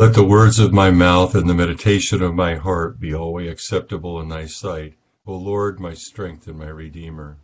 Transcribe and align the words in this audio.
Let 0.00 0.14
the 0.14 0.24
words 0.24 0.58
of 0.58 0.72
my 0.72 0.90
mouth 0.90 1.34
and 1.34 1.46
the 1.46 1.52
meditation 1.52 2.22
of 2.22 2.34
my 2.34 2.54
heart 2.54 2.98
be 2.98 3.14
always 3.14 3.52
acceptable 3.52 4.18
in 4.22 4.30
thy 4.30 4.46
sight, 4.46 4.94
O 5.26 5.36
Lord, 5.36 5.78
my 5.78 5.92
strength 5.92 6.46
and 6.46 6.58
my 6.58 6.68
redeemer. 6.68 7.36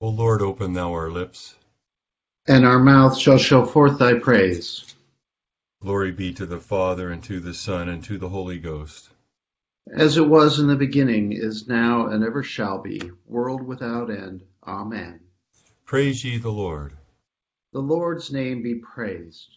O 0.00 0.08
Lord, 0.08 0.42
open 0.42 0.72
thou 0.72 0.90
our 0.94 1.08
lips. 1.08 1.54
And 2.48 2.66
our 2.66 2.80
mouth 2.80 3.16
shall 3.16 3.38
show 3.38 3.64
forth 3.64 4.00
thy 4.00 4.18
praise. 4.18 4.96
Glory 5.80 6.10
be 6.10 6.32
to 6.32 6.44
the 6.44 6.58
Father, 6.58 7.12
and 7.12 7.22
to 7.22 7.38
the 7.38 7.54
Son, 7.54 7.88
and 7.88 8.02
to 8.02 8.18
the 8.18 8.28
Holy 8.28 8.58
Ghost. 8.58 9.08
As 9.96 10.16
it 10.16 10.26
was 10.26 10.58
in 10.58 10.66
the 10.66 10.74
beginning, 10.74 11.30
is 11.32 11.68
now, 11.68 12.08
and 12.08 12.24
ever 12.24 12.42
shall 12.42 12.82
be, 12.82 13.00
world 13.26 13.62
without 13.62 14.10
end. 14.10 14.42
Amen. 14.66 15.20
Praise 15.84 16.24
ye 16.24 16.38
the 16.38 16.50
Lord. 16.50 16.94
The 17.72 17.78
Lord's 17.78 18.32
name 18.32 18.64
be 18.64 18.80
praised. 18.80 19.56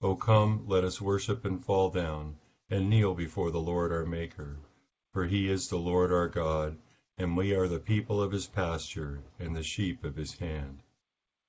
O 0.00 0.14
come, 0.14 0.62
let 0.68 0.84
us 0.84 1.00
worship 1.00 1.44
and 1.44 1.64
fall 1.64 1.90
down, 1.90 2.36
and 2.70 2.88
kneel 2.88 3.14
before 3.14 3.50
the 3.50 3.60
Lord 3.60 3.90
our 3.90 4.06
Maker. 4.06 4.56
For 5.12 5.26
he 5.26 5.48
is 5.48 5.66
the 5.68 5.76
Lord 5.76 6.12
our 6.12 6.28
God, 6.28 6.78
and 7.16 7.36
we 7.36 7.52
are 7.52 7.66
the 7.66 7.80
people 7.80 8.22
of 8.22 8.30
his 8.30 8.46
pasture, 8.46 9.24
and 9.40 9.56
the 9.56 9.62
sheep 9.64 10.04
of 10.04 10.14
his 10.14 10.34
hand. 10.34 10.84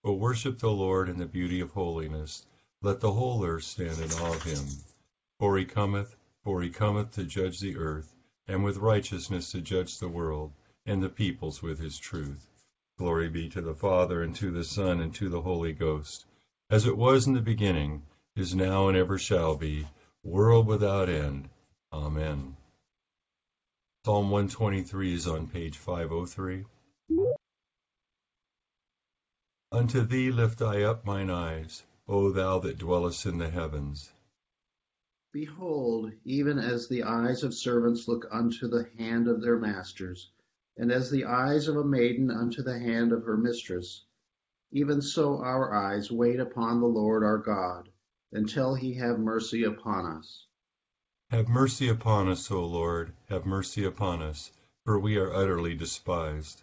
O 0.03 0.13
worship 0.13 0.57
the 0.57 0.71
Lord 0.71 1.09
in 1.09 1.19
the 1.19 1.27
beauty 1.27 1.59
of 1.59 1.69
holiness. 1.69 2.43
Let 2.81 3.01
the 3.01 3.11
whole 3.11 3.45
earth 3.45 3.65
stand 3.65 3.99
in 3.99 4.11
awe 4.13 4.33
of 4.33 4.41
him. 4.41 4.65
For 5.37 5.55
he 5.55 5.65
cometh, 5.65 6.15
for 6.43 6.63
he 6.63 6.71
cometh 6.71 7.11
to 7.11 7.25
judge 7.25 7.59
the 7.59 7.77
earth, 7.77 8.15
and 8.47 8.63
with 8.63 8.77
righteousness 8.77 9.51
to 9.51 9.61
judge 9.61 9.99
the 9.99 10.09
world, 10.09 10.53
and 10.87 11.03
the 11.03 11.09
peoples 11.09 11.61
with 11.61 11.77
his 11.77 11.99
truth. 11.99 12.49
Glory 12.97 13.29
be 13.29 13.47
to 13.49 13.61
the 13.61 13.75
Father, 13.75 14.23
and 14.23 14.35
to 14.37 14.49
the 14.49 14.63
Son, 14.63 15.01
and 15.01 15.13
to 15.13 15.29
the 15.29 15.41
Holy 15.41 15.71
Ghost, 15.71 16.25
as 16.71 16.87
it 16.87 16.97
was 16.97 17.27
in 17.27 17.33
the 17.33 17.41
beginning, 17.41 18.01
is 18.39 18.55
now 18.55 18.87
and 18.87 18.95
ever 18.95 19.17
shall 19.17 19.57
be, 19.57 19.85
world 20.23 20.65
without 20.65 21.09
end. 21.09 21.49
Amen. 21.91 22.55
Psalm 24.05 24.29
123 24.29 25.13
is 25.13 25.27
on 25.27 25.47
page 25.47 25.77
503. 25.77 26.63
Unto 29.73 30.05
thee 30.05 30.31
lift 30.31 30.61
I 30.61 30.83
up 30.83 31.05
mine 31.05 31.29
eyes, 31.29 31.83
O 32.07 32.31
thou 32.31 32.59
that 32.59 32.77
dwellest 32.77 33.25
in 33.25 33.39
the 33.39 33.49
heavens. 33.49 34.09
Behold, 35.33 36.13
even 36.23 36.59
as 36.59 36.87
the 36.87 37.03
eyes 37.03 37.43
of 37.43 37.53
servants 37.53 38.07
look 38.07 38.25
unto 38.31 38.69
the 38.69 38.89
hand 38.97 39.27
of 39.27 39.41
their 39.41 39.59
masters, 39.59 40.31
and 40.77 40.93
as 40.93 41.11
the 41.11 41.25
eyes 41.25 41.67
of 41.67 41.75
a 41.75 41.83
maiden 41.83 42.31
unto 42.31 42.63
the 42.63 42.79
hand 42.79 43.11
of 43.11 43.23
her 43.23 43.35
mistress, 43.35 44.05
even 44.71 45.01
so 45.01 45.39
our 45.39 45.73
eyes 45.73 46.09
wait 46.09 46.39
upon 46.39 46.79
the 46.79 46.87
Lord 46.87 47.23
our 47.23 47.39
God 47.39 47.89
until 48.31 48.75
he 48.75 48.93
have 48.95 49.19
mercy 49.19 49.63
upon 49.63 50.05
us. 50.05 50.45
Have 51.29 51.47
mercy 51.47 51.89
upon 51.89 52.27
us, 52.27 52.49
O 52.49 52.65
Lord, 52.65 53.13
have 53.29 53.45
mercy 53.45 53.85
upon 53.85 54.21
us, 54.21 54.51
for 54.85 54.99
we 54.99 55.17
are 55.17 55.33
utterly 55.33 55.75
despised. 55.75 56.61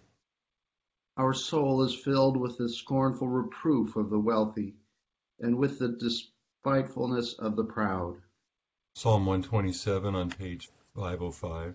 Our 1.17 1.33
soul 1.33 1.83
is 1.83 1.95
filled 1.95 2.37
with 2.37 2.59
the 2.59 2.69
scornful 2.69 3.29
reproof 3.29 3.97
of 3.97 4.11
the 4.11 4.19
wealthy, 4.19 4.75
and 5.41 5.57
with 5.57 5.79
the 5.79 5.89
despitefulness 5.89 7.35
of 7.35 7.57
the 7.57 7.65
proud. 7.65 8.21
Psalm 8.95 9.27
127 9.27 10.15
on 10.15 10.31
page 10.31 10.69
505. 10.95 11.75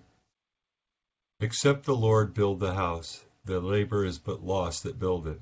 Except 1.40 1.85
the 1.85 1.96
Lord 1.96 2.34
build 2.34 2.59
the 2.59 2.73
house, 2.73 3.23
the 3.46 3.59
labor 3.59 4.06
is 4.06 4.19
but 4.19 4.44
lost 4.44 4.84
that 4.84 5.00
build 5.00 5.28
it. 5.28 5.41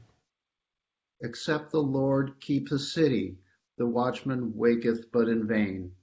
Except 1.22 1.72
the 1.72 1.82
Lord 1.82 2.40
keep 2.40 2.70
the 2.70 2.80
city, 2.80 3.38
the 3.80 3.88
watchman 3.88 4.54
waketh 4.58 5.10
but 5.10 5.30
in 5.30 5.48
vain. 5.48 5.96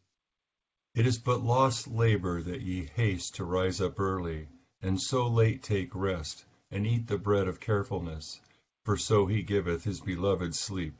It 0.95 1.07
is 1.07 1.19
but 1.19 1.45
lost 1.45 1.87
labor 1.87 2.43
that 2.43 2.63
ye 2.63 2.87
haste 2.87 3.35
to 3.35 3.45
rise 3.45 3.83
up 3.83 4.01
early, 4.01 4.49
and 4.81 4.99
so 4.99 5.29
late 5.29 5.63
take 5.63 5.95
rest, 5.95 6.47
and 6.71 6.87
eat 6.87 7.07
the 7.07 7.19
bread 7.19 7.47
of 7.47 7.61
carefulness, 7.61 8.41
for 8.87 8.97
so 8.97 9.27
he 9.27 9.43
giveth 9.43 9.85
his 9.85 10.01
beloved 10.01 10.55
sleep. 10.55 10.95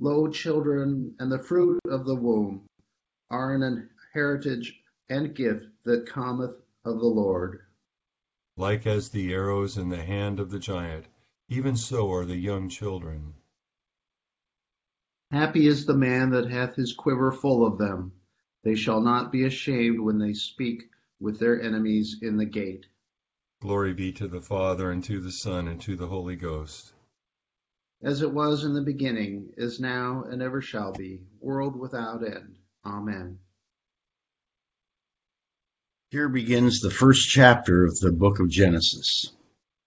Lo, 0.00 0.26
children, 0.26 1.14
and 1.20 1.30
the 1.30 1.38
fruit 1.38 1.78
of 1.88 2.04
the 2.06 2.16
womb 2.16 2.66
are 3.30 3.54
an 3.54 3.88
heritage 4.12 4.82
and 5.08 5.36
gift 5.36 5.64
that 5.84 6.06
cometh 6.06 6.56
of 6.84 6.98
the 6.98 7.06
Lord. 7.06 7.60
Like 8.56 8.84
as 8.84 9.10
the 9.10 9.32
arrows 9.32 9.78
in 9.78 9.90
the 9.90 10.02
hand 10.02 10.40
of 10.40 10.50
the 10.50 10.58
giant, 10.58 11.06
even 11.48 11.76
so 11.76 12.12
are 12.12 12.24
the 12.24 12.36
young 12.36 12.68
children. 12.68 13.34
Happy 15.30 15.66
is 15.66 15.86
the 15.86 15.96
man 15.96 16.30
that 16.30 16.50
hath 16.50 16.74
his 16.74 16.92
quiver 16.92 17.30
full 17.30 17.64
of 17.64 17.78
them. 17.78 18.12
They 18.64 18.74
shall 18.74 19.00
not 19.00 19.30
be 19.30 19.44
ashamed 19.44 20.00
when 20.00 20.18
they 20.18 20.32
speak 20.32 20.90
with 21.20 21.38
their 21.38 21.62
enemies 21.62 22.18
in 22.20 22.36
the 22.36 22.46
gate. 22.46 22.86
Glory 23.60 23.92
be 23.92 24.10
to 24.12 24.26
the 24.26 24.40
Father, 24.40 24.90
and 24.90 25.04
to 25.04 25.20
the 25.20 25.30
Son, 25.30 25.68
and 25.68 25.80
to 25.82 25.94
the 25.94 26.08
Holy 26.08 26.34
Ghost. 26.34 26.92
As 28.02 28.22
it 28.22 28.32
was 28.32 28.64
in 28.64 28.72
the 28.72 28.82
beginning, 28.82 29.52
is 29.56 29.78
now, 29.78 30.24
and 30.24 30.42
ever 30.42 30.62
shall 30.62 30.92
be, 30.92 31.20
world 31.40 31.76
without 31.76 32.24
end. 32.24 32.56
Amen. 32.84 33.38
Here 36.10 36.28
begins 36.28 36.80
the 36.80 36.90
first 36.90 37.28
chapter 37.28 37.84
of 37.84 37.98
the 38.00 38.10
book 38.10 38.40
of 38.40 38.48
Genesis. 38.48 39.30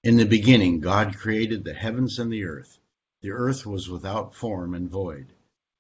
In 0.04 0.16
the 0.16 0.26
beginning, 0.26 0.80
God 0.80 1.18
created 1.18 1.64
the 1.64 1.74
heavens 1.74 2.20
and 2.20 2.32
the 2.32 2.46
earth. 2.46 2.78
The 3.24 3.32
earth 3.32 3.66
was 3.66 3.90
without 3.90 4.36
form 4.36 4.74
and 4.74 4.90
void, 4.90 5.32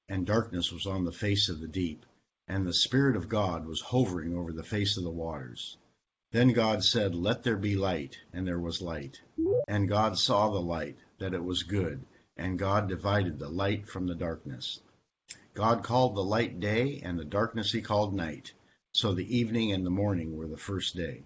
and 0.07 0.25
darkness 0.25 0.71
was 0.71 0.85
on 0.85 1.03
the 1.03 1.11
face 1.11 1.49
of 1.49 1.59
the 1.59 1.67
deep, 1.67 2.05
and 2.47 2.65
the 2.65 2.73
Spirit 2.73 3.17
of 3.17 3.27
God 3.27 3.65
was 3.65 3.81
hovering 3.81 4.33
over 4.33 4.53
the 4.53 4.63
face 4.63 4.95
of 4.95 5.03
the 5.03 5.11
waters. 5.11 5.77
Then 6.31 6.53
God 6.53 6.85
said, 6.85 7.13
Let 7.13 7.43
there 7.43 7.57
be 7.57 7.75
light, 7.75 8.17
and 8.31 8.47
there 8.47 8.61
was 8.61 8.81
light. 8.81 9.19
And 9.67 9.89
God 9.89 10.17
saw 10.17 10.51
the 10.51 10.61
light, 10.61 10.97
that 11.17 11.33
it 11.33 11.43
was 11.43 11.63
good, 11.63 12.05
and 12.37 12.57
God 12.57 12.87
divided 12.87 13.39
the 13.39 13.49
light 13.49 13.89
from 13.89 14.07
the 14.07 14.15
darkness. 14.15 14.79
God 15.53 15.83
called 15.83 16.15
the 16.15 16.23
light 16.23 16.61
day, 16.61 17.01
and 17.03 17.19
the 17.19 17.25
darkness 17.25 17.73
he 17.73 17.81
called 17.81 18.13
night. 18.13 18.53
So 18.93 19.13
the 19.13 19.37
evening 19.37 19.73
and 19.73 19.85
the 19.85 19.89
morning 19.89 20.37
were 20.37 20.47
the 20.47 20.55
first 20.55 20.95
day. 20.95 21.23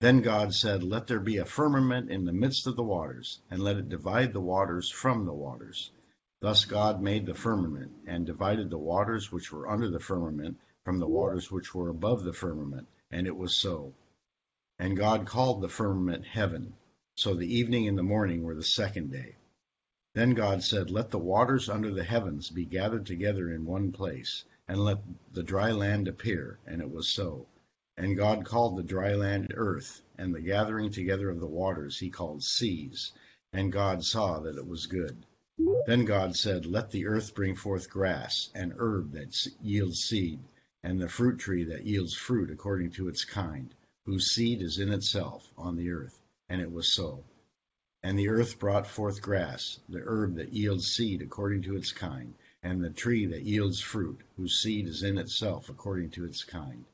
Then 0.00 0.22
God 0.22 0.54
said, 0.54 0.82
Let 0.82 1.08
there 1.08 1.20
be 1.20 1.36
a 1.36 1.44
firmament 1.44 2.10
in 2.10 2.24
the 2.24 2.32
midst 2.32 2.66
of 2.66 2.74
the 2.74 2.82
waters, 2.82 3.38
and 3.50 3.62
let 3.62 3.76
it 3.76 3.90
divide 3.90 4.32
the 4.32 4.40
waters 4.40 4.88
from 4.88 5.26
the 5.26 5.34
waters. 5.34 5.90
Thus 6.40 6.64
God 6.64 7.02
made 7.02 7.26
the 7.26 7.34
firmament, 7.34 7.92
and 8.06 8.24
divided 8.24 8.70
the 8.70 8.78
waters 8.78 9.30
which 9.30 9.52
were 9.52 9.68
under 9.68 9.90
the 9.90 10.00
firmament 10.00 10.58
from 10.86 11.00
the 11.00 11.06
waters 11.06 11.50
which 11.52 11.74
were 11.74 11.90
above 11.90 12.24
the 12.24 12.32
firmament, 12.32 12.88
and 13.10 13.26
it 13.26 13.36
was 13.36 13.54
so. 13.54 13.92
And 14.78 14.96
God 14.96 15.26
called 15.26 15.60
the 15.60 15.68
firmament 15.68 16.24
heaven. 16.24 16.72
So 17.16 17.34
the 17.34 17.54
evening 17.54 17.86
and 17.86 17.98
the 17.98 18.02
morning 18.02 18.42
were 18.42 18.54
the 18.54 18.62
second 18.62 19.12
day. 19.12 19.36
Then 20.14 20.32
God 20.32 20.62
said, 20.62 20.90
Let 20.90 21.10
the 21.10 21.18
waters 21.18 21.68
under 21.68 21.92
the 21.92 22.04
heavens 22.04 22.48
be 22.48 22.64
gathered 22.64 23.04
together 23.04 23.50
in 23.50 23.66
one 23.66 23.92
place, 23.92 24.44
and 24.66 24.80
let 24.80 25.02
the 25.34 25.42
dry 25.42 25.72
land 25.72 26.08
appear. 26.08 26.58
And 26.66 26.80
it 26.80 26.90
was 26.90 27.10
so. 27.10 27.46
And 27.96 28.16
God 28.16 28.44
called 28.44 28.76
the 28.76 28.82
dry 28.82 29.14
land 29.14 29.52
earth, 29.56 30.02
and 30.16 30.34
the 30.34 30.40
gathering 30.40 30.90
together 30.92 31.28
of 31.28 31.40
the 31.40 31.46
waters 31.46 31.98
he 31.98 32.10
called 32.10 32.42
seas. 32.42 33.12
And 33.52 33.72
God 33.72 34.04
saw 34.04 34.38
that 34.40 34.56
it 34.56 34.66
was 34.66 34.86
good. 34.86 35.26
Then 35.86 36.04
God 36.04 36.36
said, 36.36 36.66
Let 36.66 36.90
the 36.90 37.06
earth 37.06 37.34
bring 37.34 37.56
forth 37.56 37.90
grass, 37.90 38.48
and 38.54 38.72
herb 38.78 39.12
that 39.12 39.36
yields 39.60 40.04
seed, 40.04 40.40
and 40.82 41.00
the 41.00 41.08
fruit 41.08 41.38
tree 41.38 41.64
that 41.64 41.84
yields 41.84 42.14
fruit 42.14 42.50
according 42.50 42.92
to 42.92 43.08
its 43.08 43.24
kind, 43.24 43.74
whose 44.06 44.30
seed 44.30 44.62
is 44.62 44.78
in 44.78 44.92
itself 44.92 45.52
on 45.58 45.76
the 45.76 45.90
earth. 45.90 46.22
And 46.48 46.60
it 46.62 46.70
was 46.70 46.94
so. 46.94 47.24
And 48.02 48.18
the 48.18 48.28
earth 48.28 48.58
brought 48.58 48.86
forth 48.86 49.20
grass, 49.20 49.80
the 49.88 50.00
herb 50.04 50.36
that 50.36 50.52
yields 50.52 50.86
seed 50.86 51.20
according 51.20 51.62
to 51.62 51.76
its 51.76 51.92
kind, 51.92 52.34
and 52.62 52.82
the 52.82 52.90
tree 52.90 53.26
that 53.26 53.42
yields 53.42 53.80
fruit, 53.80 54.22
whose 54.36 54.62
seed 54.62 54.86
is 54.86 55.02
in 55.02 55.18
itself 55.18 55.68
according 55.68 56.10
to 56.12 56.24
its 56.24 56.44
kind. 56.44 56.86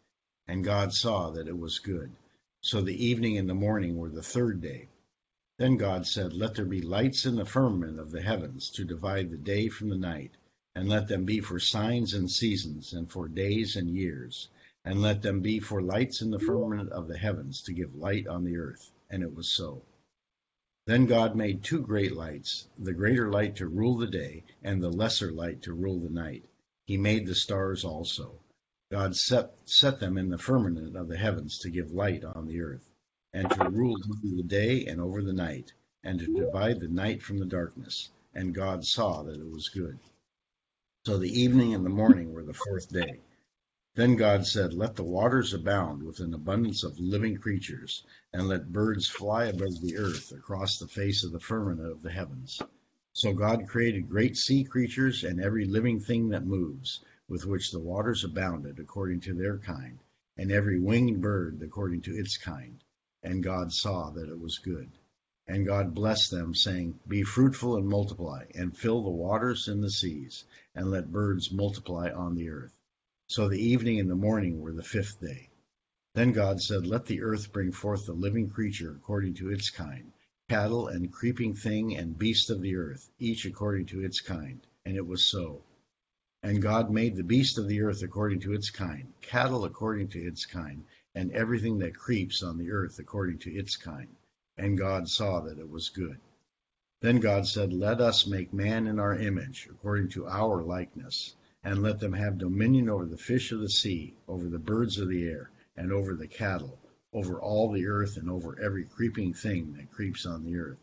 And 0.48 0.64
God 0.64 0.92
saw 0.92 1.30
that 1.30 1.48
it 1.48 1.58
was 1.58 1.80
good. 1.80 2.12
So 2.60 2.80
the 2.80 3.04
evening 3.04 3.38
and 3.38 3.48
the 3.48 3.54
morning 3.54 3.96
were 3.96 4.10
the 4.10 4.22
third 4.22 4.60
day. 4.60 4.88
Then 5.58 5.76
God 5.76 6.06
said, 6.06 6.32
Let 6.32 6.54
there 6.54 6.66
be 6.66 6.82
lights 6.82 7.24
in 7.26 7.36
the 7.36 7.44
firmament 7.44 7.98
of 7.98 8.10
the 8.10 8.20
heavens 8.22 8.70
to 8.70 8.84
divide 8.84 9.30
the 9.30 9.36
day 9.36 9.68
from 9.68 9.88
the 9.88 9.96
night, 9.96 10.32
and 10.74 10.88
let 10.88 11.08
them 11.08 11.24
be 11.24 11.40
for 11.40 11.58
signs 11.58 12.12
and 12.12 12.30
seasons, 12.30 12.92
and 12.92 13.10
for 13.10 13.26
days 13.26 13.76
and 13.76 13.88
years, 13.88 14.48
and 14.84 15.00
let 15.00 15.22
them 15.22 15.40
be 15.40 15.58
for 15.60 15.80
lights 15.82 16.20
in 16.20 16.30
the 16.30 16.38
firmament 16.38 16.90
of 16.90 17.08
the 17.08 17.16
heavens 17.16 17.62
to 17.62 17.72
give 17.72 17.94
light 17.94 18.26
on 18.26 18.44
the 18.44 18.58
earth. 18.58 18.92
And 19.08 19.22
it 19.22 19.34
was 19.34 19.50
so. 19.50 19.82
Then 20.86 21.06
God 21.06 21.34
made 21.34 21.64
two 21.64 21.80
great 21.80 22.12
lights, 22.12 22.68
the 22.78 22.92
greater 22.92 23.30
light 23.32 23.56
to 23.56 23.66
rule 23.66 23.96
the 23.96 24.06
day, 24.06 24.44
and 24.62 24.82
the 24.82 24.90
lesser 24.90 25.32
light 25.32 25.62
to 25.62 25.72
rule 25.72 25.98
the 25.98 26.10
night. 26.10 26.44
He 26.84 26.96
made 26.96 27.26
the 27.26 27.34
stars 27.34 27.84
also. 27.84 28.38
God 28.88 29.16
set, 29.16 29.50
set 29.64 29.98
them 29.98 30.16
in 30.16 30.28
the 30.28 30.38
firmament 30.38 30.96
of 30.96 31.08
the 31.08 31.16
heavens 31.16 31.58
to 31.58 31.70
give 31.70 31.90
light 31.90 32.22
on 32.22 32.46
the 32.46 32.60
earth, 32.60 32.88
and 33.32 33.50
to 33.50 33.68
rule 33.68 33.96
over 33.96 34.36
the 34.36 34.44
day 34.44 34.86
and 34.86 35.00
over 35.00 35.22
the 35.22 35.32
night, 35.32 35.72
and 36.04 36.20
to 36.20 36.26
divide 36.26 36.78
the 36.78 36.88
night 36.88 37.20
from 37.20 37.38
the 37.38 37.46
darkness. 37.46 38.10
And 38.32 38.54
God 38.54 38.84
saw 38.84 39.24
that 39.24 39.40
it 39.40 39.50
was 39.50 39.70
good. 39.70 39.98
So 41.04 41.18
the 41.18 41.40
evening 41.40 41.74
and 41.74 41.84
the 41.84 41.90
morning 41.90 42.32
were 42.32 42.44
the 42.44 42.54
fourth 42.54 42.88
day. 42.88 43.20
Then 43.96 44.14
God 44.14 44.46
said, 44.46 44.72
Let 44.72 44.94
the 44.94 45.02
waters 45.02 45.52
abound 45.52 46.02
with 46.02 46.20
an 46.20 46.34
abundance 46.34 46.84
of 46.84 47.00
living 47.00 47.38
creatures, 47.38 48.04
and 48.32 48.46
let 48.46 48.72
birds 48.72 49.08
fly 49.08 49.46
above 49.46 49.80
the 49.80 49.96
earth 49.96 50.30
across 50.32 50.78
the 50.78 50.86
face 50.86 51.24
of 51.24 51.32
the 51.32 51.40
firmament 51.40 51.90
of 51.90 52.02
the 52.02 52.10
heavens. 52.10 52.60
So 53.14 53.32
God 53.32 53.66
created 53.66 54.08
great 54.08 54.36
sea 54.36 54.62
creatures 54.62 55.24
and 55.24 55.40
every 55.40 55.64
living 55.64 55.98
thing 55.98 56.28
that 56.28 56.44
moves, 56.44 57.00
with 57.28 57.44
which 57.44 57.70
the 57.70 57.80
waters 57.80 58.22
abounded 58.24 58.78
according 58.78 59.20
to 59.20 59.34
their 59.34 59.58
kind, 59.58 59.98
and 60.36 60.52
every 60.52 60.78
winged 60.78 61.20
bird 61.20 61.60
according 61.62 62.00
to 62.02 62.16
its 62.16 62.36
kind. 62.36 62.82
And 63.22 63.42
God 63.42 63.72
saw 63.72 64.10
that 64.10 64.28
it 64.28 64.38
was 64.38 64.58
good. 64.58 64.92
And 65.48 65.66
God 65.66 65.94
blessed 65.94 66.30
them, 66.30 66.54
saying, 66.54 66.98
Be 67.06 67.22
fruitful 67.22 67.76
and 67.76 67.88
multiply, 67.88 68.46
and 68.54 68.76
fill 68.76 69.02
the 69.02 69.10
waters 69.10 69.68
in 69.68 69.80
the 69.80 69.90
seas, 69.90 70.44
and 70.74 70.90
let 70.90 71.12
birds 71.12 71.52
multiply 71.52 72.10
on 72.10 72.34
the 72.34 72.48
earth. 72.48 72.76
So 73.28 73.48
the 73.48 73.60
evening 73.60 73.98
and 73.98 74.10
the 74.10 74.14
morning 74.14 74.60
were 74.60 74.72
the 74.72 74.82
fifth 74.82 75.20
day. 75.20 75.50
Then 76.14 76.32
God 76.32 76.60
said, 76.60 76.86
Let 76.86 77.06
the 77.06 77.22
earth 77.22 77.52
bring 77.52 77.72
forth 77.72 78.06
the 78.06 78.12
living 78.12 78.48
creature 78.48 78.92
according 78.92 79.34
to 79.34 79.50
its 79.50 79.70
kind, 79.70 80.12
cattle 80.48 80.88
and 80.88 81.12
creeping 81.12 81.54
thing 81.54 81.96
and 81.96 82.18
beast 82.18 82.50
of 82.50 82.60
the 82.60 82.76
earth, 82.76 83.10
each 83.18 83.44
according 83.44 83.86
to 83.86 84.04
its 84.04 84.20
kind. 84.20 84.66
And 84.84 84.96
it 84.96 85.06
was 85.06 85.28
so. 85.28 85.62
And 86.42 86.62
God 86.62 86.90
made 86.90 87.16
the 87.16 87.24
beast 87.24 87.58
of 87.58 87.66
the 87.66 87.82
earth 87.82 88.02
according 88.02 88.40
to 88.40 88.52
its 88.52 88.70
kind, 88.70 89.12
cattle 89.20 89.64
according 89.64 90.08
to 90.08 90.20
its 90.20 90.46
kind, 90.46 90.84
and 91.14 91.32
everything 91.32 91.78
that 91.78 91.96
creeps 91.96 92.42
on 92.42 92.58
the 92.58 92.70
earth 92.70 92.98
according 92.98 93.38
to 93.38 93.50
its 93.50 93.76
kind. 93.76 94.14
And 94.56 94.78
God 94.78 95.08
saw 95.08 95.40
that 95.40 95.58
it 95.58 95.68
was 95.68 95.88
good. 95.88 96.20
Then 97.00 97.20
God 97.20 97.46
said, 97.46 97.72
Let 97.72 98.00
us 98.00 98.26
make 98.26 98.52
man 98.52 98.86
in 98.86 98.98
our 98.98 99.14
image, 99.14 99.66
according 99.70 100.10
to 100.10 100.26
our 100.26 100.62
likeness, 100.62 101.34
and 101.64 101.82
let 101.82 102.00
them 102.00 102.12
have 102.12 102.38
dominion 102.38 102.88
over 102.88 103.06
the 103.06 103.18
fish 103.18 103.52
of 103.52 103.60
the 103.60 103.68
sea, 103.68 104.14
over 104.28 104.48
the 104.48 104.58
birds 104.58 104.98
of 104.98 105.08
the 105.08 105.24
air, 105.24 105.50
and 105.76 105.92
over 105.92 106.14
the 106.14 106.28
cattle, 106.28 106.78
over 107.12 107.40
all 107.40 107.72
the 107.72 107.86
earth, 107.86 108.16
and 108.16 108.30
over 108.30 108.58
every 108.60 108.84
creeping 108.84 109.34
thing 109.34 109.72
that 109.74 109.90
creeps 109.90 110.26
on 110.26 110.44
the 110.44 110.56
earth. 110.56 110.78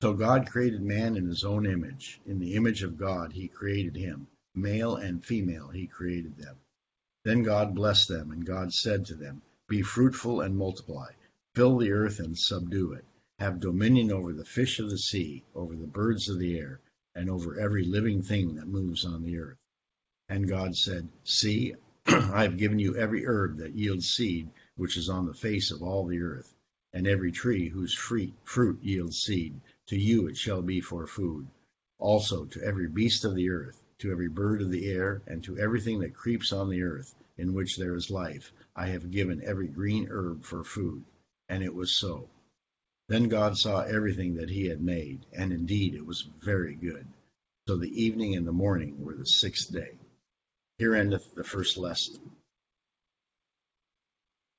So 0.00 0.14
God 0.14 0.50
created 0.50 0.80
man 0.80 1.16
in 1.16 1.26
his 1.26 1.44
own 1.44 1.66
image. 1.66 2.20
In 2.24 2.38
the 2.38 2.54
image 2.54 2.82
of 2.82 2.96
God 2.96 3.32
he 3.32 3.48
created 3.48 3.96
him. 3.96 4.28
Male 4.54 4.96
and 4.96 5.24
female 5.24 5.68
he 5.68 5.86
created 5.86 6.36
them. 6.36 6.56
Then 7.24 7.42
God 7.42 7.74
blessed 7.74 8.08
them, 8.08 8.30
and 8.30 8.44
God 8.44 8.72
said 8.72 9.04
to 9.06 9.14
them, 9.14 9.42
Be 9.68 9.82
fruitful 9.82 10.40
and 10.40 10.56
multiply 10.56 11.12
Fill 11.52 11.78
the 11.78 11.90
earth 11.90 12.20
and 12.20 12.38
subdue 12.38 12.92
it. 12.92 13.04
Have 13.40 13.58
dominion 13.58 14.12
over 14.12 14.32
the 14.32 14.44
fish 14.44 14.78
of 14.78 14.88
the 14.88 14.98
sea, 14.98 15.42
over 15.52 15.74
the 15.74 15.88
birds 15.88 16.28
of 16.28 16.38
the 16.38 16.56
air, 16.56 16.80
and 17.12 17.28
over 17.28 17.58
every 17.58 17.84
living 17.84 18.22
thing 18.22 18.54
that 18.54 18.68
moves 18.68 19.04
on 19.04 19.24
the 19.24 19.36
earth. 19.36 19.58
And 20.28 20.46
God 20.46 20.76
said, 20.76 21.08
See, 21.24 21.74
I 22.06 22.44
have 22.44 22.56
given 22.56 22.78
you 22.78 22.94
every 22.94 23.26
herb 23.26 23.58
that 23.58 23.74
yields 23.74 24.10
seed, 24.10 24.50
which 24.76 24.96
is 24.96 25.08
on 25.08 25.26
the 25.26 25.34
face 25.34 25.72
of 25.72 25.82
all 25.82 26.06
the 26.06 26.20
earth, 26.20 26.54
and 26.92 27.08
every 27.08 27.32
tree 27.32 27.68
whose 27.68 27.94
fruit 27.94 28.80
yields 28.80 29.18
seed. 29.18 29.60
To 29.88 29.98
you 29.98 30.28
it 30.28 30.36
shall 30.36 30.62
be 30.62 30.80
for 30.80 31.04
food. 31.08 31.48
Also 31.98 32.44
to 32.44 32.62
every 32.62 32.88
beast 32.88 33.24
of 33.24 33.34
the 33.34 33.50
earth, 33.50 33.82
to 34.00 34.12
every 34.12 34.28
bird 34.28 34.60
of 34.60 34.70
the 34.70 34.90
air, 34.90 35.22
and 35.26 35.42
to 35.44 35.58
everything 35.58 36.00
that 36.00 36.14
creeps 36.14 36.52
on 36.52 36.68
the 36.68 36.82
earth, 36.82 37.14
in 37.38 37.54
which 37.54 37.76
there 37.76 37.94
is 37.94 38.10
life, 38.10 38.52
I 38.76 38.88
have 38.88 39.10
given 39.10 39.42
every 39.42 39.68
green 39.68 40.08
herb 40.10 40.44
for 40.44 40.64
food 40.64 41.04
and 41.50 41.64
it 41.64 41.74
was 41.74 41.98
so. 41.98 42.30
Then 43.08 43.28
God 43.28 43.58
saw 43.58 43.82
everything 43.82 44.36
that 44.36 44.48
he 44.48 44.66
had 44.66 44.80
made, 44.80 45.26
and 45.32 45.52
indeed 45.52 45.94
it 45.94 46.06
was 46.06 46.28
very 46.40 46.76
good. 46.76 47.06
So 47.66 47.76
the 47.76 47.90
evening 48.02 48.36
and 48.36 48.46
the 48.46 48.52
morning 48.52 49.04
were 49.04 49.16
the 49.16 49.26
sixth 49.26 49.72
day. 49.72 49.98
Here 50.78 50.94
endeth 50.94 51.34
the 51.34 51.42
first 51.42 51.76
lesson. 51.76 52.30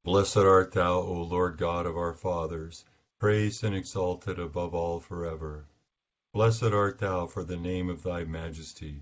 Blessed 0.04 0.38
art 0.38 0.74
thou, 0.74 1.00
O 1.00 1.24
Lord 1.24 1.58
God 1.58 1.86
of 1.86 1.96
our 1.96 2.14
fathers, 2.14 2.84
praised 3.20 3.64
and 3.64 3.74
exalted 3.74 4.38
above 4.38 4.76
all 4.76 5.00
forever. 5.00 5.66
Blessed 6.34 6.64
art 6.64 7.00
thou 7.00 7.28
for 7.28 7.46
the 7.46 7.58
name 7.58 7.90
of 7.90 8.04
thy 8.04 8.26
majesty, 8.26 9.02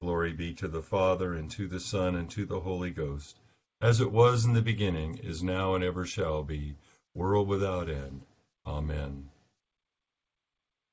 Glory 0.00 0.32
be 0.32 0.54
to 0.54 0.68
the 0.68 0.82
Father, 0.82 1.34
and 1.34 1.50
to 1.52 1.68
the 1.68 1.80
Son, 1.80 2.14
and 2.16 2.30
to 2.30 2.46
the 2.46 2.60
Holy 2.60 2.90
Ghost 2.90 3.38
as 3.80 4.00
it 4.00 4.10
was 4.10 4.44
in 4.44 4.54
the 4.54 4.62
beginning, 4.62 5.18
is 5.18 5.42
now, 5.42 5.76
and 5.76 5.84
ever 5.84 6.04
shall 6.04 6.42
be, 6.42 6.74
world 7.14 7.46
without 7.46 7.88
end. 7.88 8.22
Amen. 8.66 9.30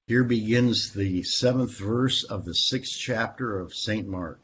Here 0.05 0.23
begins 0.23 0.93
the 0.93 1.23
seventh 1.23 1.79
verse 1.79 2.23
of 2.23 2.45
the 2.45 2.53
sixth 2.53 2.95
chapter 2.95 3.59
of 3.59 3.73
St. 3.73 4.07
Mark. 4.07 4.39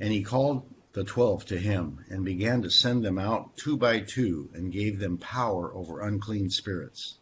And 0.00 0.12
he 0.12 0.24
called 0.24 0.68
the 0.92 1.04
twelve 1.04 1.44
to 1.46 1.58
him, 1.58 2.04
and 2.08 2.24
began 2.24 2.62
to 2.62 2.70
send 2.70 3.04
them 3.04 3.18
out 3.18 3.56
two 3.56 3.76
by 3.76 4.00
two, 4.00 4.50
and 4.54 4.72
gave 4.72 4.98
them 4.98 5.18
power 5.18 5.72
over 5.72 6.00
unclean 6.00 6.50
spirits. 6.50 7.18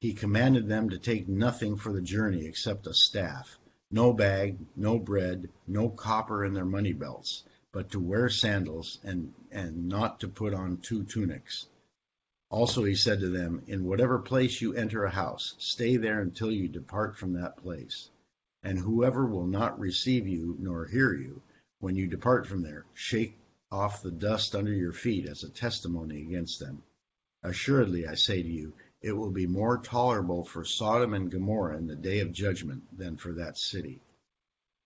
He 0.00 0.14
commanded 0.14 0.68
them 0.68 0.88
to 0.88 0.98
take 0.98 1.28
nothing 1.28 1.76
for 1.76 1.92
the 1.92 2.00
journey 2.00 2.46
except 2.46 2.86
a 2.86 2.94
staff, 2.94 3.58
no 3.90 4.12
bag, 4.12 4.58
no 4.76 4.98
bread, 4.98 5.48
no 5.66 5.88
copper 5.88 6.44
in 6.44 6.52
their 6.52 6.64
money 6.64 6.92
belts 6.92 7.44
but 7.70 7.90
to 7.90 8.00
wear 8.00 8.28
sandals 8.28 8.98
and, 9.04 9.32
and 9.50 9.88
not 9.88 10.20
to 10.20 10.28
put 10.28 10.54
on 10.54 10.78
two 10.78 11.04
tunics. 11.04 11.66
Also 12.50 12.82
he 12.82 12.94
said 12.94 13.20
to 13.20 13.28
them, 13.28 13.62
In 13.66 13.84
whatever 13.84 14.18
place 14.18 14.60
you 14.60 14.72
enter 14.72 15.04
a 15.04 15.10
house, 15.10 15.54
stay 15.58 15.96
there 15.96 16.20
until 16.20 16.50
you 16.50 16.66
depart 16.68 17.16
from 17.16 17.34
that 17.34 17.58
place. 17.58 18.08
And 18.62 18.78
whoever 18.78 19.26
will 19.26 19.46
not 19.46 19.78
receive 19.78 20.26
you 20.26 20.56
nor 20.58 20.86
hear 20.86 21.12
you, 21.12 21.42
when 21.80 21.94
you 21.94 22.06
depart 22.06 22.46
from 22.46 22.62
there, 22.62 22.86
shake 22.94 23.36
off 23.70 24.02
the 24.02 24.10
dust 24.10 24.56
under 24.56 24.72
your 24.72 24.92
feet 24.92 25.26
as 25.26 25.44
a 25.44 25.50
testimony 25.50 26.22
against 26.22 26.58
them. 26.58 26.82
Assuredly, 27.42 28.06
I 28.06 28.14
say 28.14 28.42
to 28.42 28.48
you, 28.48 28.72
it 29.00 29.12
will 29.12 29.30
be 29.30 29.46
more 29.46 29.78
tolerable 29.78 30.44
for 30.44 30.64
Sodom 30.64 31.14
and 31.14 31.30
Gomorrah 31.30 31.78
in 31.78 31.86
the 31.86 31.96
day 31.96 32.20
of 32.20 32.32
judgment 32.32 32.82
than 32.96 33.16
for 33.16 33.32
that 33.34 33.56
city. 33.56 34.00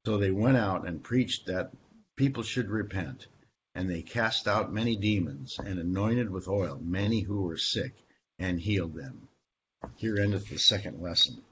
So 0.05 0.19
they 0.19 0.31
went 0.31 0.57
out 0.57 0.87
and 0.87 1.03
preached 1.03 1.47
that 1.47 1.73
people 2.17 2.43
should 2.43 2.69
repent. 2.69 3.27
And 3.75 3.89
they 3.89 4.03
cast 4.03 4.47
out 4.47 4.71
many 4.71 4.97
demons, 4.97 5.59
and 5.59 5.79
anointed 5.79 6.29
with 6.29 6.47
oil 6.47 6.79
many 6.83 7.21
who 7.21 7.41
were 7.43 7.57
sick, 7.57 7.95
and 8.39 8.61
healed 8.61 8.95
them. 8.95 9.29
Here 9.97 10.19
endeth 10.19 10.51
the 10.51 10.59
second 10.59 11.01
lesson. 11.01 11.43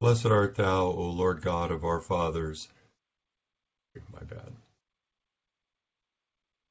Blessed 0.00 0.26
art 0.26 0.56
thou, 0.56 0.86
O 0.86 1.10
Lord 1.10 1.42
God 1.42 1.70
of 1.70 1.84
our 1.84 2.00
fathers. 2.00 2.68
My 4.12 4.24
bad. 4.24 4.52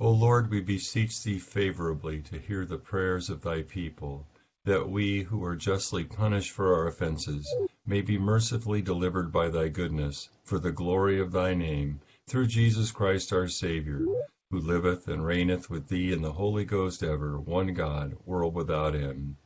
O 0.00 0.10
Lord, 0.10 0.50
we 0.50 0.60
beseech 0.60 1.22
thee 1.22 1.38
favorably 1.38 2.22
to 2.22 2.38
hear 2.38 2.64
the 2.64 2.78
prayers 2.78 3.30
of 3.30 3.42
thy 3.42 3.62
people, 3.62 4.26
that 4.64 4.88
we, 4.88 5.22
who 5.22 5.44
are 5.44 5.54
justly 5.54 6.04
punished 6.04 6.50
for 6.50 6.74
our 6.74 6.88
offenses, 6.88 7.46
may 7.86 8.00
be 8.00 8.18
mercifully 8.18 8.82
delivered 8.82 9.30
by 9.30 9.50
thy 9.50 9.68
goodness, 9.68 10.30
for 10.42 10.58
the 10.58 10.72
glory 10.72 11.20
of 11.20 11.32
thy 11.32 11.54
name, 11.54 12.00
through 12.26 12.46
Jesus 12.46 12.90
Christ 12.90 13.32
our 13.32 13.46
Saviour 13.46 14.26
who 14.50 14.58
liveth 14.58 15.06
and 15.06 15.24
reigneth 15.24 15.70
with 15.70 15.86
thee 15.86 16.12
in 16.12 16.22
the 16.22 16.32
Holy 16.32 16.64
Ghost 16.64 17.04
ever, 17.04 17.38
one 17.38 17.72
God, 17.72 18.16
world 18.24 18.52
without 18.52 18.96
end. 18.96 19.36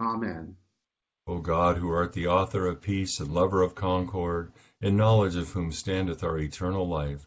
Amen. 0.00 0.56
O 1.26 1.38
God, 1.38 1.78
who 1.78 1.90
art 1.90 2.12
the 2.12 2.28
author 2.28 2.68
of 2.68 2.80
peace 2.80 3.18
and 3.18 3.34
lover 3.34 3.60
of 3.60 3.74
concord, 3.74 4.52
in 4.80 4.96
knowledge 4.96 5.34
of 5.34 5.50
whom 5.50 5.72
standeth 5.72 6.22
our 6.22 6.38
eternal 6.38 6.86
life, 6.88 7.26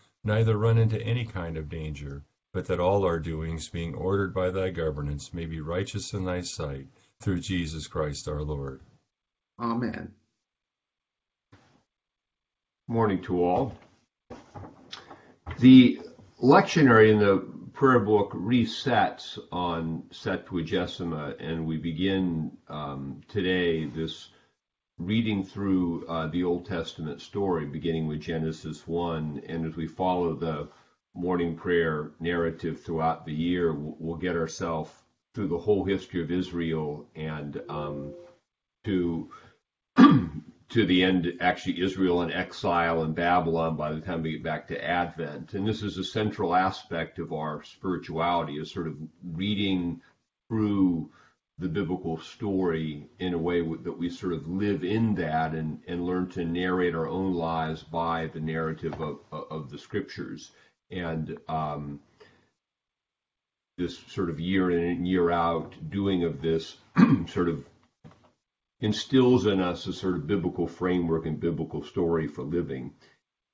neither 0.23 0.57
run 0.57 0.77
into 0.77 1.01
any 1.01 1.25
kind 1.25 1.57
of 1.57 1.69
danger, 1.69 2.23
but 2.53 2.65
that 2.67 2.79
all 2.79 3.05
our 3.05 3.19
doings, 3.19 3.69
being 3.69 3.95
ordered 3.95 4.33
by 4.33 4.49
thy 4.49 4.69
governance, 4.69 5.33
may 5.33 5.45
be 5.45 5.61
righteous 5.61 6.13
in 6.13 6.25
thy 6.25 6.41
sight, 6.41 6.87
through 7.21 7.39
Jesus 7.39 7.87
Christ 7.87 8.27
our 8.27 8.41
Lord. 8.41 8.81
Amen. 9.59 10.11
Morning 12.87 13.21
to 13.23 13.43
all. 13.43 13.77
The 15.59 16.01
lectionary 16.41 17.11
in 17.11 17.19
the 17.19 17.37
prayer 17.73 17.99
book 17.99 18.31
resets 18.33 19.39
on 19.51 20.03
Septuagesima, 20.11 21.35
and 21.39 21.65
we 21.65 21.77
begin 21.77 22.51
um, 22.67 23.21
today 23.27 23.85
this 23.85 24.29
reading 25.05 25.43
through 25.43 26.05
uh, 26.07 26.27
the 26.27 26.43
Old 26.43 26.65
Testament 26.65 27.21
story, 27.21 27.65
beginning 27.65 28.07
with 28.07 28.21
Genesis 28.21 28.87
1. 28.87 29.43
And 29.47 29.65
as 29.65 29.75
we 29.75 29.87
follow 29.87 30.35
the 30.35 30.67
morning 31.13 31.55
prayer 31.55 32.11
narrative 32.19 32.81
throughout 32.81 33.25
the 33.25 33.33
year, 33.33 33.73
we'll, 33.73 34.17
get 34.17 34.35
ourselves 34.35 34.91
through 35.33 35.47
the 35.47 35.57
whole 35.57 35.83
history 35.83 36.21
of 36.21 36.31
Israel 36.31 37.07
and 37.15 37.61
um, 37.67 38.13
to 38.85 39.29
to 39.97 40.85
the 40.85 41.03
end, 41.03 41.33
actually, 41.41 41.81
Israel 41.81 42.21
in 42.21 42.31
exile 42.31 43.03
in 43.03 43.13
Babylon 43.13 43.75
by 43.75 43.91
the 43.91 43.99
time 43.99 44.21
we 44.21 44.31
get 44.31 44.43
back 44.43 44.67
to 44.67 44.83
Advent. 44.83 45.53
And 45.53 45.67
this 45.67 45.83
is 45.83 45.97
a 45.97 46.03
central 46.03 46.55
aspect 46.55 47.19
of 47.19 47.33
our 47.33 47.63
spirituality, 47.63 48.53
is 48.53 48.71
sort 48.71 48.87
of 48.87 48.95
reading 49.23 49.99
through 50.47 51.09
the 51.61 51.69
biblical 51.69 52.19
story 52.19 53.07
in 53.19 53.35
a 53.35 53.37
way 53.37 53.61
that 53.61 53.97
we 53.97 54.09
sort 54.09 54.33
of 54.33 54.47
live 54.47 54.83
in 54.83 55.13
that 55.13 55.53
and, 55.53 55.79
and 55.87 56.03
learn 56.03 56.27
to 56.27 56.43
narrate 56.43 56.95
our 56.95 57.07
own 57.07 57.33
lives 57.33 57.83
by 57.83 58.27
the 58.33 58.39
narrative 58.39 58.99
of, 58.99 59.19
of 59.31 59.69
the 59.69 59.77
scriptures. 59.77 60.51
And 60.89 61.37
um, 61.47 61.99
this 63.77 63.99
sort 64.07 64.31
of 64.31 64.39
year 64.39 64.71
in 64.71 64.83
and 64.83 65.07
year 65.07 65.29
out 65.29 65.75
doing 65.91 66.23
of 66.23 66.41
this 66.41 66.77
sort 67.27 67.47
of 67.47 67.63
instills 68.79 69.45
in 69.45 69.61
us 69.61 69.85
a 69.85 69.93
sort 69.93 70.15
of 70.15 70.25
biblical 70.25 70.65
framework 70.65 71.27
and 71.27 71.39
biblical 71.39 71.83
story 71.83 72.27
for 72.27 72.41
living. 72.41 72.91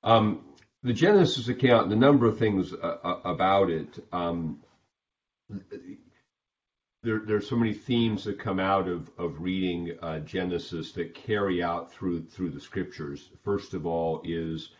Um, 0.02 0.40
the 0.82 0.94
Genesis 0.94 1.48
account, 1.48 1.90
the 1.90 1.96
number 1.96 2.26
of 2.26 2.38
things 2.38 2.72
uh, 2.72 2.96
uh 3.04 3.20
about 3.24 3.68
it, 3.68 4.02
um, 4.12 4.60
there, 7.02 7.20
there's 7.24 7.48
so 7.48 7.56
many 7.56 7.72
themes 7.72 8.24
that 8.24 8.38
come 8.38 8.58
out 8.58 8.88
of, 8.88 9.10
of 9.18 9.40
reading 9.40 9.96
uh, 10.02 10.18
Genesis 10.20 10.92
that 10.92 11.14
carry 11.14 11.62
out 11.62 11.92
through 11.92 12.24
through 12.24 12.50
the 12.50 12.60
scriptures. 12.60 13.30
First 13.44 13.72
of 13.74 13.86
all, 13.86 14.20
is 14.24 14.70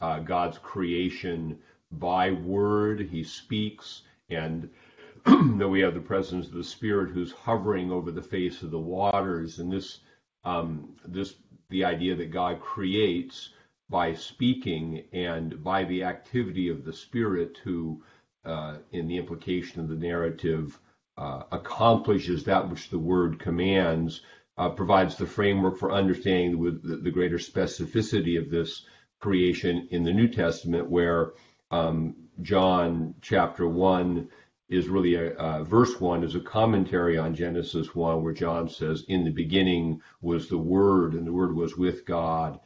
uh, 0.00 0.20
God's 0.20 0.58
creation 0.58 1.58
by 1.92 2.30
word. 2.32 3.00
He 3.00 3.22
speaks, 3.22 4.02
and 4.30 4.70
that 5.24 5.68
we 5.68 5.80
have 5.80 5.94
the 5.94 6.00
presence 6.00 6.46
of 6.46 6.54
the 6.54 6.64
Spirit 6.64 7.10
who's 7.10 7.32
hovering 7.32 7.92
over 7.92 8.10
the 8.10 8.22
face 8.22 8.62
of 8.62 8.70
the 8.70 8.78
waters, 8.78 9.58
and 9.58 9.70
this 9.70 10.00
um, 10.44 10.96
this 11.04 11.34
the 11.68 11.84
idea 11.84 12.14
that 12.14 12.30
God 12.30 12.60
creates 12.60 13.50
by 13.90 14.14
speaking 14.14 15.04
and 15.12 15.62
by 15.62 15.84
the 15.84 16.02
activity 16.02 16.68
of 16.68 16.84
the 16.84 16.92
Spirit 16.92 17.58
who, 17.64 18.02
uh, 18.44 18.78
in 18.92 19.06
the 19.06 19.16
implication 19.16 19.80
of 19.80 19.88
the 19.88 19.94
narrative, 19.94 20.78
uh, 21.18 21.42
accomplishes 21.50 22.44
that 22.44 22.68
which 22.68 22.90
the 22.90 22.98
Word 22.98 23.38
commands, 23.38 24.20
uh, 24.58 24.70
provides 24.70 25.16
the 25.16 25.26
framework 25.26 25.78
for 25.78 25.92
understanding 25.92 26.62
the, 26.82 26.96
the, 26.96 27.10
greater 27.10 27.38
specificity 27.38 28.38
of 28.38 28.50
this 28.50 28.86
creation 29.20 29.88
in 29.90 30.02
the 30.02 30.12
New 30.12 30.28
Testament, 30.28 30.88
where 30.88 31.32
um, 31.70 32.16
John 32.42 33.14
chapter 33.20 33.68
1 33.68 34.28
is 34.68 34.88
really 34.88 35.14
a, 35.14 35.30
uh, 35.34 35.62
verse 35.64 36.00
1 36.00 36.24
is 36.24 36.34
a 36.34 36.40
commentary 36.40 37.16
on 37.16 37.34
Genesis 37.34 37.94
1, 37.94 38.22
where 38.22 38.32
John 38.32 38.68
says, 38.68 39.04
In 39.08 39.24
the 39.24 39.30
beginning 39.30 40.00
was 40.20 40.48
the 40.48 40.58
Word, 40.58 41.14
and 41.14 41.26
the 41.26 41.32
Word 41.32 41.54
was 41.54 41.76
with 41.76 42.04
God, 42.04 42.58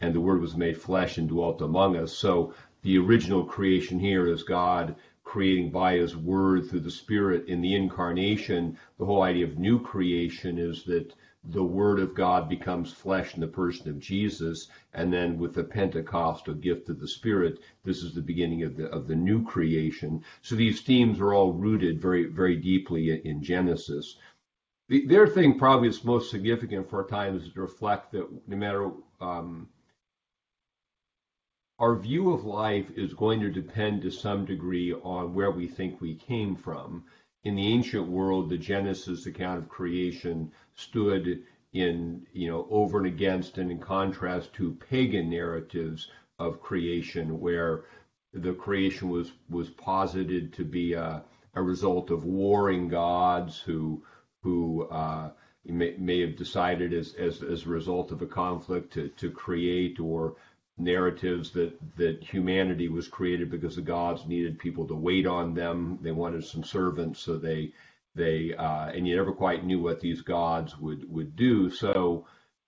and 0.00 0.14
the 0.14 0.20
Word 0.20 0.40
was 0.40 0.56
made 0.56 0.80
flesh 0.80 1.18
and 1.18 1.28
dwelt 1.28 1.62
among 1.62 1.96
us. 1.96 2.12
So 2.12 2.54
the 2.82 2.98
original 2.98 3.44
creation 3.44 3.98
here 3.98 4.26
is 4.26 4.42
God 4.42 4.96
creating 5.24 5.70
by 5.70 5.96
His 5.96 6.16
Word 6.16 6.68
through 6.68 6.80
the 6.80 6.90
Spirit 6.90 7.48
in 7.48 7.60
the 7.60 7.74
incarnation. 7.74 8.78
The 8.98 9.06
whole 9.06 9.22
idea 9.22 9.46
of 9.46 9.58
new 9.58 9.80
creation 9.80 10.58
is 10.58 10.84
that 10.84 11.12
the 11.42 11.64
Word 11.64 11.98
of 11.98 12.14
God 12.14 12.48
becomes 12.48 12.92
flesh 12.92 13.34
in 13.34 13.40
the 13.40 13.46
person 13.46 13.88
of 13.90 13.98
Jesus, 13.98 14.68
and 14.94 15.12
then 15.12 15.38
with 15.38 15.54
the 15.54 15.64
Pentecostal 15.64 16.54
gift 16.54 16.88
of 16.88 17.00
the 17.00 17.08
Spirit, 17.08 17.58
this 17.84 18.02
is 18.02 18.14
the 18.14 18.22
beginning 18.22 18.62
of 18.62 18.76
the 18.76 18.86
of 18.86 19.06
the 19.06 19.14
new 19.14 19.44
creation. 19.44 20.22
So 20.40 20.54
these 20.54 20.80
themes 20.80 21.20
are 21.20 21.34
all 21.34 21.52
rooted 21.52 22.00
very 22.00 22.26
very 22.26 22.56
deeply 22.56 23.20
in 23.26 23.42
Genesis. 23.42 24.16
The, 24.88 25.06
their 25.06 25.26
thing 25.26 25.58
probably 25.58 25.88
is 25.88 26.04
most 26.04 26.30
significant 26.30 26.88
for 26.88 27.02
our 27.02 27.08
time 27.08 27.36
is 27.36 27.50
to 27.52 27.60
reflect 27.60 28.12
that 28.12 28.28
no 28.46 28.56
matter 28.56 28.90
um, 29.20 29.68
our 31.78 31.96
view 31.96 32.32
of 32.32 32.44
life 32.44 32.90
is 32.96 33.14
going 33.14 33.40
to 33.40 33.50
depend 33.50 34.02
to 34.02 34.10
some 34.10 34.44
degree 34.44 34.92
on 34.92 35.34
where 35.34 35.50
we 35.50 35.66
think 35.66 36.00
we 36.00 36.14
came 36.14 36.54
from. 36.54 37.04
In 37.42 37.56
the 37.56 37.66
ancient 37.66 38.08
world, 38.08 38.48
the 38.48 38.58
Genesis 38.58 39.26
account 39.26 39.58
of 39.58 39.68
creation 39.68 40.52
stood 40.74 41.42
in, 41.72 42.26
you 42.32 42.48
know, 42.48 42.66
over 42.70 42.98
and 42.98 43.06
against 43.06 43.58
and 43.58 43.70
in 43.70 43.78
contrast 43.78 44.52
to 44.54 44.78
pagan 44.88 45.28
narratives 45.28 46.10
of 46.38 46.62
creation, 46.62 47.40
where 47.40 47.84
the 48.32 48.54
creation 48.54 49.10
was 49.10 49.32
was 49.50 49.70
posited 49.70 50.52
to 50.52 50.64
be 50.64 50.92
a, 50.92 51.22
a 51.54 51.62
result 51.62 52.10
of 52.10 52.24
warring 52.24 52.88
gods 52.88 53.58
who 53.58 54.02
who 54.42 54.86
uh, 54.88 55.30
may, 55.64 55.96
may 55.98 56.20
have 56.20 56.36
decided 56.36 56.92
as, 56.92 57.14
as 57.14 57.42
as 57.42 57.66
a 57.66 57.68
result 57.68 58.12
of 58.12 58.22
a 58.22 58.26
conflict 58.26 58.92
to, 58.92 59.08
to 59.10 59.30
create 59.30 59.98
or 60.00 60.36
narratives 60.76 61.50
that 61.52 61.72
that 61.96 62.22
humanity 62.22 62.88
was 62.88 63.08
created 63.08 63.50
because 63.50 63.76
the 63.76 63.82
gods 63.82 64.26
needed 64.26 64.58
people 64.58 64.86
to 64.86 64.94
wait 64.94 65.26
on 65.26 65.54
them. 65.54 65.98
They 66.02 66.12
wanted 66.12 66.44
some 66.44 66.64
servants, 66.64 67.20
so 67.20 67.36
they 67.36 67.72
they 68.14 68.54
uh, 68.54 68.86
and 68.86 69.06
you 69.06 69.16
never 69.16 69.32
quite 69.32 69.64
knew 69.64 69.80
what 69.80 70.00
these 70.00 70.22
gods 70.22 70.78
would 70.78 71.10
would 71.12 71.36
do. 71.36 71.70
So 71.70 72.26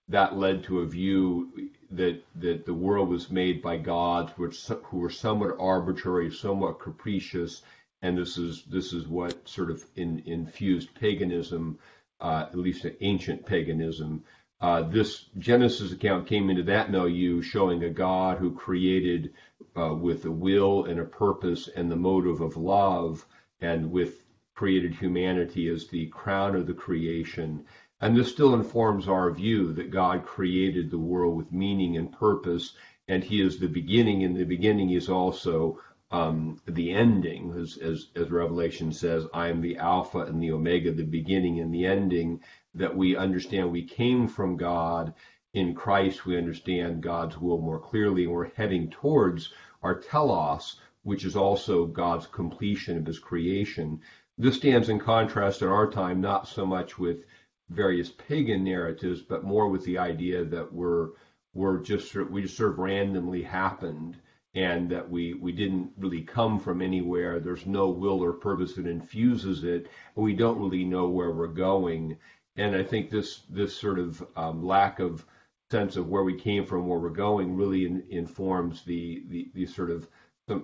that 0.09 0.37
led 0.37 0.63
to 0.63 0.79
a 0.79 0.85
view 0.85 1.69
that 1.91 2.23
that 2.35 2.65
the 2.65 2.73
world 2.73 3.09
was 3.09 3.29
made 3.29 3.61
by 3.61 3.77
gods 3.77 4.31
which 4.37 4.65
who 4.67 4.97
were 4.99 5.09
somewhat 5.09 5.57
arbitrary, 5.59 6.31
somewhat 6.31 6.79
capricious, 6.79 7.61
and 8.01 8.17
this 8.17 8.37
is 8.37 8.63
this 8.69 8.93
is 8.93 9.07
what 9.07 9.47
sort 9.47 9.69
of 9.69 9.83
in, 9.95 10.23
infused 10.25 10.93
paganism, 10.95 11.77
uh, 12.21 12.45
at 12.49 12.57
least 12.57 12.85
ancient 13.01 13.45
paganism, 13.45 14.23
uh, 14.59 14.81
this 14.81 15.25
Genesis 15.37 15.91
account 15.91 16.27
came 16.27 16.49
into 16.49 16.63
that 16.63 16.89
milieu 16.89 17.41
showing 17.41 17.83
a 17.83 17.89
God 17.89 18.37
who 18.37 18.53
created 18.53 19.33
uh, 19.77 19.93
with 19.93 20.25
a 20.25 20.31
will 20.31 20.85
and 20.85 20.99
a 20.99 21.05
purpose 21.05 21.67
and 21.75 21.91
the 21.91 21.95
motive 21.95 22.41
of 22.41 22.57
love, 22.57 23.25
and 23.61 23.91
with 23.91 24.23
created 24.55 24.95
humanity 24.95 25.67
as 25.69 25.87
the 25.87 26.07
crown 26.07 26.55
of 26.55 26.65
the 26.65 26.73
creation. 26.73 27.63
And 28.01 28.15
this 28.15 28.31
still 28.31 28.55
informs 28.55 29.07
our 29.07 29.31
view 29.31 29.73
that 29.73 29.91
God 29.91 30.25
created 30.25 30.89
the 30.89 30.97
world 30.97 31.37
with 31.37 31.51
meaning 31.51 31.97
and 31.97 32.11
purpose, 32.11 32.73
and 33.07 33.23
He 33.23 33.41
is 33.41 33.59
the 33.59 33.67
beginning, 33.67 34.23
and 34.23 34.35
the 34.35 34.43
beginning 34.43 34.89
is 34.89 35.09
also 35.09 35.79
um, 36.09 36.61
the 36.65 36.91
ending, 36.91 37.53
as, 37.59 37.77
as, 37.77 38.07
as 38.15 38.31
Revelation 38.31 38.91
says, 38.91 39.25
I 39.33 39.49
am 39.49 39.61
the 39.61 39.77
Alpha 39.77 40.19
and 40.19 40.41
the 40.41 40.51
Omega, 40.51 40.91
the 40.91 41.03
beginning 41.03 41.59
and 41.59 41.73
the 41.73 41.85
ending 41.85 42.41
that 42.77 42.95
we 42.95 43.15
understand 43.15 43.71
we 43.71 43.83
came 43.83 44.27
from 44.27 44.57
God. 44.57 45.13
In 45.53 45.73
Christ, 45.73 46.25
we 46.25 46.37
understand 46.37 47.01
God's 47.01 47.37
will 47.39 47.59
more 47.59 47.79
clearly, 47.79 48.25
and 48.25 48.31
we're 48.33 48.51
heading 48.51 48.89
towards 48.89 49.51
our 49.81 49.99
telos, 49.99 50.79
which 51.03 51.25
is 51.25 51.35
also 51.35 51.85
God's 51.85 52.27
completion 52.27 52.97
of 52.97 53.05
his 53.05 53.19
creation. 53.19 54.01
This 54.37 54.57
stands 54.57 54.89
in 54.89 54.99
contrast 54.99 55.61
in 55.61 55.67
our 55.67 55.89
time, 55.89 56.21
not 56.21 56.47
so 56.47 56.65
much 56.65 56.99
with 56.99 57.25
various 57.69 58.11
pagan 58.11 58.63
narratives, 58.63 59.21
but 59.21 59.43
more 59.43 59.67
with 59.69 59.83
the 59.83 59.97
idea 59.97 60.45
that 60.45 60.71
we're 60.71 61.09
we're 61.53 61.79
just 61.79 62.13
we 62.13 62.43
just 62.43 62.55
sort 62.55 62.73
of 62.73 62.79
randomly 62.79 63.41
happened 63.41 64.17
and 64.53 64.89
that 64.89 65.09
we 65.09 65.33
we 65.33 65.51
didn't 65.51 65.91
really 65.97 66.21
come 66.21 66.59
from 66.59 66.81
anywhere. 66.81 67.39
There's 67.39 67.65
no 67.65 67.89
will 67.89 68.23
or 68.23 68.33
purpose 68.33 68.73
that 68.75 68.87
infuses 68.87 69.63
it, 69.63 69.87
and 70.15 70.23
we 70.23 70.33
don't 70.33 70.59
really 70.59 70.85
know 70.85 71.09
where 71.09 71.31
we're 71.31 71.47
going 71.47 72.17
and 72.57 72.75
I 72.75 72.83
think 72.83 73.09
this 73.09 73.41
this 73.49 73.77
sort 73.77 73.99
of 73.99 74.25
um, 74.35 74.65
lack 74.65 74.99
of 74.99 75.25
sense 75.71 75.97
of 75.97 76.07
where 76.07 76.23
we 76.23 76.39
came 76.39 76.65
from, 76.65 76.87
where 76.87 76.99
we're 76.99 77.09
going, 77.09 77.55
really 77.55 77.85
in, 77.85 78.03
informs 78.09 78.83
the, 78.83 79.23
the, 79.27 79.51
the 79.53 79.65
sort 79.65 79.91
of 79.91 80.07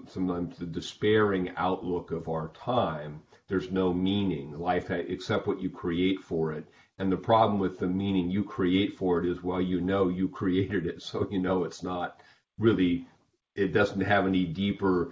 sometimes 0.07 0.57
the 0.57 0.65
despairing 0.65 1.51
outlook 1.57 2.11
of 2.11 2.29
our 2.29 2.49
time. 2.49 3.21
There's 3.49 3.69
no 3.69 3.93
meaning, 3.93 4.57
life 4.57 4.89
except 4.89 5.45
what 5.45 5.61
you 5.61 5.69
create 5.69 6.21
for 6.21 6.53
it. 6.53 6.65
And 6.97 7.11
the 7.11 7.17
problem 7.17 7.59
with 7.59 7.79
the 7.79 7.87
meaning 7.87 8.31
you 8.31 8.43
create 8.43 8.97
for 8.97 9.19
it 9.19 9.29
is, 9.29 9.43
well, 9.43 9.61
you 9.61 9.81
know 9.81 10.07
you 10.07 10.29
created 10.29 10.85
it, 10.85 11.01
so 11.09 11.27
you 11.29 11.39
know 11.39 11.65
it's 11.65 11.83
not 11.83 12.21
really, 12.57 13.05
it 13.55 13.73
doesn't 13.73 14.01
have 14.01 14.25
any 14.25 14.45
deeper 14.45 15.11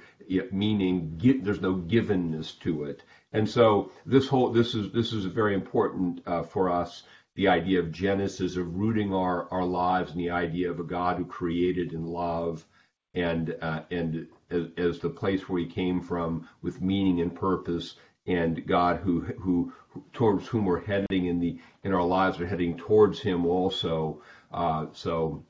meaning. 0.52 1.20
There's 1.44 1.62
no 1.62 1.76
givenness 1.76 2.58
to 2.62 2.86
it. 2.86 3.04
And 3.34 3.50
so 3.50 3.92
this 4.06 4.28
whole 4.28 4.52
this 4.52 4.76
is 4.76 4.92
this 4.92 5.14
is 5.14 5.26
very 5.26 5.54
important 5.54 6.22
uh, 6.26 6.44
for 6.44 6.70
us. 6.70 7.04
The 7.36 7.48
idea 7.48 7.80
of 7.80 7.92
Genesis 7.92 8.58
of 8.58 8.76
rooting 8.76 9.14
our 9.14 9.48
our 9.52 9.66
lives 9.66 10.12
in 10.12 10.18
the 10.18 10.32
idea 10.32 10.70
of 10.70 10.80
a 10.80 10.84
God 10.84 11.18
who 11.18 11.26
created 11.26 11.94
in 11.94 12.06
love, 12.06 12.66
and 13.14 13.56
uh, 13.62 13.84
and 13.90 14.28
as, 14.50 14.68
as 14.78 15.00
the 15.00 15.10
place 15.10 15.48
where 15.48 15.60
He 15.62 15.68
came 15.68 16.02
from 16.02 16.50
with 16.62 16.82
meaning 16.82 17.22
and 17.22 17.34
purpose, 17.34 17.96
and 18.28 18.68
God 18.68 18.98
who 18.98 19.22
who 19.22 19.72
towards 20.12 20.48
whom 20.48 20.66
we're 20.66 20.82
heading 20.82 21.26
in 21.28 21.40
the 21.40 21.58
in 21.84 21.94
our 21.94 22.06
lives 22.06 22.42
are 22.42 22.48
heading 22.48 22.78
towards 22.78 23.22
Him 23.22 23.46
also. 23.46 24.22
Uh, 24.52 24.88
so 24.92 25.46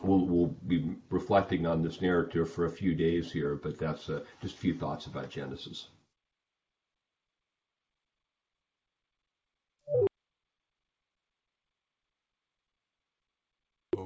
we'll 0.00 0.26
we'll 0.26 0.54
be 0.66 0.96
reflecting 1.10 1.66
on 1.66 1.82
this 1.82 2.00
narrative 2.00 2.50
for 2.50 2.64
a 2.64 2.70
few 2.70 2.96
days 2.96 3.30
here, 3.30 3.54
but 3.54 3.78
that's 3.78 4.10
uh, 4.10 4.24
just 4.42 4.56
a 4.56 4.58
few 4.58 4.74
thoughts 4.74 5.06
about 5.06 5.30
Genesis. 5.30 5.86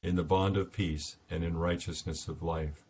in 0.00 0.14
the 0.14 0.22
bond 0.22 0.56
of 0.56 0.72
peace, 0.72 1.16
and 1.28 1.42
in 1.42 1.56
righteousness 1.56 2.28
of 2.28 2.40
life. 2.40 2.84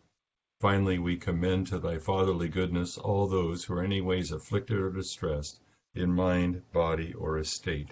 Finally, 0.59 0.99
we 0.99 1.15
commend 1.17 1.65
to 1.65 1.79
thy 1.79 1.97
fatherly 1.97 2.49
goodness 2.49 2.97
all 2.99 3.27
those 3.27 3.63
who 3.63 3.73
are 3.73 3.83
any 3.83 4.01
ways 4.01 4.31
afflicted 4.31 4.77
or 4.77 4.91
distressed 4.91 5.59
in 5.95 6.13
mind, 6.13 6.61
body, 6.71 7.13
or 7.13 7.39
estate. 7.39 7.91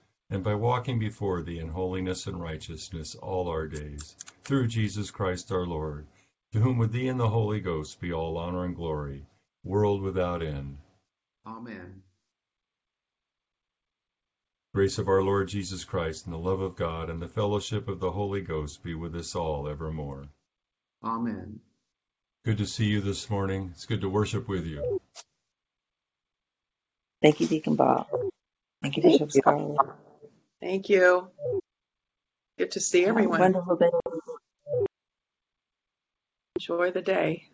and 0.31 0.43
by 0.43 0.55
walking 0.55 0.97
before 0.97 1.41
thee 1.41 1.59
in 1.59 1.67
holiness 1.67 2.25
and 2.25 2.41
righteousness 2.41 3.15
all 3.15 3.49
our 3.49 3.67
days, 3.67 4.15
through 4.43 4.67
Jesus 4.67 5.11
Christ 5.11 5.51
our 5.51 5.65
Lord, 5.65 6.07
to 6.53 6.59
whom 6.59 6.77
with 6.77 6.93
thee 6.93 7.09
and 7.09 7.19
the 7.19 7.29
Holy 7.29 7.59
Ghost 7.59 7.99
be 7.99 8.13
all 8.13 8.37
honor 8.37 8.63
and 8.63 8.75
glory, 8.75 9.25
world 9.63 10.01
without 10.01 10.41
end. 10.41 10.77
Amen. 11.45 12.01
Grace 14.73 14.99
of 14.99 15.09
our 15.09 15.21
Lord 15.21 15.49
Jesus 15.49 15.83
Christ, 15.83 16.25
and 16.25 16.33
the 16.33 16.39
love 16.39 16.61
of 16.61 16.77
God, 16.77 17.09
and 17.09 17.21
the 17.21 17.27
fellowship 17.27 17.89
of 17.89 17.99
the 17.99 18.11
Holy 18.11 18.39
Ghost 18.39 18.81
be 18.83 18.95
with 18.95 19.13
us 19.15 19.35
all 19.35 19.67
evermore. 19.67 20.29
Amen. 21.03 21.59
Good 22.45 22.59
to 22.59 22.65
see 22.65 22.85
you 22.85 23.01
this 23.01 23.29
morning. 23.29 23.71
It's 23.73 23.85
good 23.85 24.01
to 24.01 24.09
worship 24.09 24.47
with 24.47 24.65
you. 24.65 25.01
Thank 27.21 27.41
you, 27.41 27.47
Deacon 27.47 27.75
Bob. 27.75 28.07
Thank 28.81 28.95
you, 28.95 29.03
Bishop 29.03 29.31
Scarlett. 29.31 29.77
Thank 30.61 30.89
you. 30.89 31.29
Good 32.57 32.71
to 32.71 32.79
see 32.79 33.05
everyone. 33.05 33.39
wonderful 33.39 33.77
day. 33.77 33.89
Enjoy 36.55 36.91
the 36.91 37.01
day. 37.01 37.50